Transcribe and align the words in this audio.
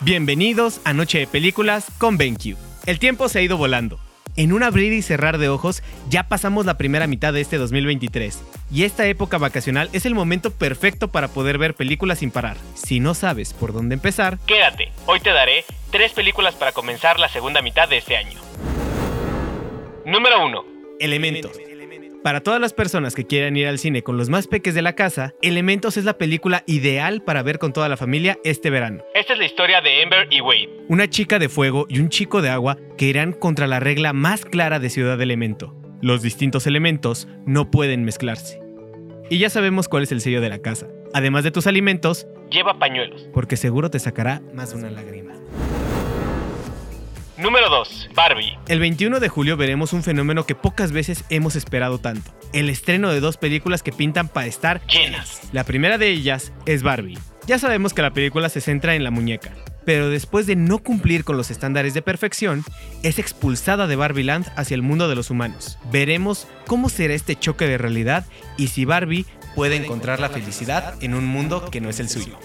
Bienvenidos 0.00 0.80
a 0.84 0.92
Noche 0.92 1.18
de 1.18 1.26
Películas 1.26 1.90
con 1.98 2.18
BenQ. 2.18 2.56
El 2.86 3.00
tiempo 3.00 3.28
se 3.28 3.40
ha 3.40 3.42
ido 3.42 3.56
volando. 3.56 3.98
En 4.36 4.52
un 4.52 4.62
abrir 4.62 4.92
y 4.92 5.02
cerrar 5.02 5.38
de 5.38 5.48
ojos 5.48 5.82
ya 6.08 6.28
pasamos 6.28 6.66
la 6.66 6.78
primera 6.78 7.08
mitad 7.08 7.32
de 7.32 7.40
este 7.40 7.58
2023 7.58 8.40
y 8.70 8.84
esta 8.84 9.08
época 9.08 9.38
vacacional 9.38 9.90
es 9.92 10.06
el 10.06 10.14
momento 10.14 10.52
perfecto 10.52 11.08
para 11.08 11.26
poder 11.26 11.58
ver 11.58 11.74
películas 11.74 12.20
sin 12.20 12.30
parar. 12.30 12.56
Si 12.74 13.00
no 13.00 13.14
sabes 13.14 13.52
por 13.52 13.72
dónde 13.72 13.94
empezar, 13.94 14.38
Quédate, 14.46 14.92
hoy 15.06 15.18
te 15.18 15.30
daré 15.30 15.64
tres 15.90 16.12
películas 16.12 16.54
para 16.54 16.70
comenzar 16.70 17.18
la 17.18 17.28
segunda 17.28 17.60
mitad 17.60 17.88
de 17.88 17.98
este 17.98 18.16
año. 18.16 18.38
Número 20.06 20.46
1. 20.46 20.64
Elementos. 21.00 21.58
Para 22.22 22.40
todas 22.40 22.60
las 22.60 22.72
personas 22.72 23.14
que 23.14 23.26
quieran 23.26 23.56
ir 23.56 23.66
al 23.68 23.78
cine 23.78 24.02
con 24.02 24.16
los 24.16 24.28
más 24.28 24.48
peques 24.48 24.74
de 24.74 24.82
la 24.82 24.94
casa, 24.94 25.34
Elementos 25.40 25.96
es 25.96 26.04
la 26.04 26.18
película 26.18 26.64
ideal 26.66 27.22
para 27.22 27.42
ver 27.42 27.58
con 27.58 27.72
toda 27.72 27.88
la 27.88 27.96
familia 27.96 28.38
este 28.44 28.70
verano. 28.70 29.02
Esta 29.14 29.34
es 29.34 29.38
la 29.38 29.44
historia 29.46 29.80
de 29.80 30.02
Ember 30.02 30.26
y 30.30 30.40
Wade. 30.40 30.68
Una 30.88 31.08
chica 31.08 31.38
de 31.38 31.48
fuego 31.48 31.86
y 31.88 32.00
un 32.00 32.08
chico 32.08 32.42
de 32.42 32.50
agua 32.50 32.76
que 32.96 33.06
irán 33.06 33.32
contra 33.32 33.66
la 33.66 33.80
regla 33.80 34.12
más 34.12 34.44
clara 34.44 34.80
de 34.80 34.90
Ciudad 34.90 35.20
Elemento. 35.20 35.74
Los 36.02 36.22
distintos 36.22 36.66
elementos 36.66 37.28
no 37.46 37.70
pueden 37.70 38.04
mezclarse. 38.04 38.60
Y 39.30 39.38
ya 39.38 39.48
sabemos 39.50 39.88
cuál 39.88 40.02
es 40.02 40.12
el 40.12 40.20
sello 40.20 40.40
de 40.40 40.48
la 40.48 40.58
casa. 40.58 40.88
Además 41.14 41.44
de 41.44 41.50
tus 41.50 41.66
alimentos, 41.66 42.26
Lleva 42.50 42.78
pañuelos. 42.78 43.28
porque 43.32 43.56
seguro 43.56 43.90
te 43.90 43.98
sacará 43.98 44.42
más 44.54 44.70
de 44.72 44.78
una 44.78 44.90
lágrima. 44.90 45.34
Número 47.38 47.70
2. 47.70 48.10
Barbie. 48.16 48.58
El 48.66 48.80
21 48.80 49.20
de 49.20 49.28
julio 49.28 49.56
veremos 49.56 49.92
un 49.92 50.02
fenómeno 50.02 50.44
que 50.44 50.56
pocas 50.56 50.90
veces 50.90 51.24
hemos 51.30 51.54
esperado 51.54 51.98
tanto. 51.98 52.32
El 52.52 52.68
estreno 52.68 53.12
de 53.12 53.20
dos 53.20 53.36
películas 53.36 53.84
que 53.84 53.92
pintan 53.92 54.26
para 54.26 54.48
estar 54.48 54.84
Llenas. 54.88 55.48
La 55.52 55.62
primera 55.62 55.98
de 55.98 56.08
ellas 56.08 56.52
es 56.66 56.82
Barbie. 56.82 57.16
Ya 57.46 57.60
sabemos 57.60 57.94
que 57.94 58.02
la 58.02 58.10
película 58.10 58.48
se 58.48 58.60
centra 58.60 58.96
en 58.96 59.04
la 59.04 59.12
muñeca, 59.12 59.52
pero 59.84 60.10
después 60.10 60.48
de 60.48 60.56
no 60.56 60.78
cumplir 60.78 61.22
con 61.22 61.36
los 61.36 61.52
estándares 61.52 61.94
de 61.94 62.02
perfección, 62.02 62.64
es 63.04 63.20
expulsada 63.20 63.86
de 63.86 63.94
Barbieland 63.94 64.50
hacia 64.56 64.74
el 64.74 64.82
mundo 64.82 65.08
de 65.08 65.14
los 65.14 65.30
humanos. 65.30 65.78
Veremos 65.92 66.48
cómo 66.66 66.88
será 66.88 67.14
este 67.14 67.36
choque 67.36 67.68
de 67.68 67.78
realidad 67.78 68.26
y 68.56 68.66
si 68.66 68.84
Barbie 68.84 69.26
puede 69.54 69.76
encontrar 69.76 70.18
la 70.18 70.28
felicidad 70.28 71.00
en 71.04 71.14
un 71.14 71.24
mundo 71.24 71.70
que 71.70 71.80
no 71.80 71.88
es 71.88 72.00
el 72.00 72.08
suyo. 72.08 72.36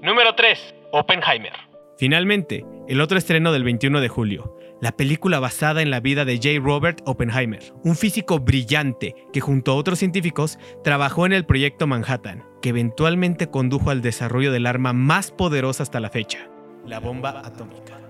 Número 0.00 0.34
3. 0.34 0.74
Oppenheimer. 0.92 1.71
Finalmente, 1.98 2.64
el 2.88 3.00
otro 3.00 3.18
estreno 3.18 3.52
del 3.52 3.64
21 3.64 4.00
de 4.00 4.08
julio, 4.08 4.56
la 4.80 4.96
película 4.96 5.38
basada 5.38 5.82
en 5.82 5.90
la 5.90 6.00
vida 6.00 6.24
de 6.24 6.36
J. 6.36 6.60
Robert 6.60 7.00
Oppenheimer, 7.04 7.62
un 7.84 7.94
físico 7.94 8.40
brillante 8.40 9.14
que 9.32 9.40
junto 9.40 9.72
a 9.72 9.76
otros 9.76 10.00
científicos 10.00 10.58
trabajó 10.82 11.26
en 11.26 11.32
el 11.32 11.46
proyecto 11.46 11.86
Manhattan, 11.86 12.44
que 12.60 12.70
eventualmente 12.70 13.48
condujo 13.48 13.90
al 13.90 14.02
desarrollo 14.02 14.50
del 14.50 14.66
arma 14.66 14.92
más 14.92 15.30
poderosa 15.30 15.84
hasta 15.84 16.00
la 16.00 16.10
fecha, 16.10 16.50
la 16.84 16.98
bomba 16.98 17.42
atómica. 17.44 18.00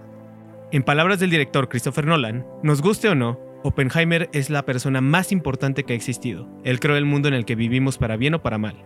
En 0.70 0.83
palabras 0.83 1.20
del 1.20 1.28
director 1.28 1.69
Christopher 1.69 2.06
Nolan, 2.06 2.46
nos 2.62 2.80
guste 2.80 3.11
o 3.11 3.14
no, 3.14 3.39
Oppenheimer 3.64 4.30
es 4.33 4.48
la 4.48 4.64
persona 4.64 5.02
más 5.02 5.30
importante 5.30 5.84
que 5.84 5.92
ha 5.92 5.96
existido. 5.96 6.48
Él 6.64 6.80
creó 6.80 6.96
el 6.96 7.05
mundo 7.05 7.28
en 7.28 7.34
el 7.34 7.44
que 7.44 7.55
vivimos 7.55 7.98
para 7.98 8.17
bien 8.17 8.34
o 8.34 8.42
para 8.42 8.56
mal, 8.56 8.77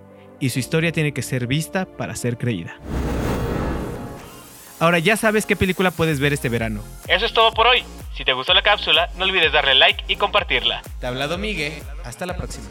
y 0.40 0.48
su 0.48 0.58
historia 0.58 0.90
tiene 0.90 1.12
que 1.12 1.22
ser 1.22 1.46
vista 1.46 1.86
para 1.96 2.16
ser 2.16 2.36
creída. 2.36 2.80
Ahora 4.78 4.98
ya 4.98 5.16
sabes 5.16 5.46
qué 5.46 5.56
película 5.56 5.90
puedes 5.90 6.20
ver 6.20 6.32
este 6.32 6.48
verano. 6.48 6.82
Eso 7.08 7.26
es 7.26 7.32
todo 7.32 7.52
por 7.52 7.66
hoy. 7.66 7.82
Si 8.16 8.24
te 8.24 8.32
gustó 8.32 8.54
la 8.54 8.62
cápsula, 8.62 9.10
no 9.16 9.24
olvides 9.24 9.52
darle 9.52 9.74
like 9.74 10.04
y 10.08 10.16
compartirla. 10.16 10.82
Te 11.00 11.06
ha 11.06 11.10
hablado 11.10 11.38
Miguel. 11.38 11.82
Hasta 12.04 12.26
la 12.26 12.36
próxima. 12.36 12.66